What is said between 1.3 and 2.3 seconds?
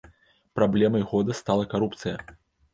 стала карупцыя!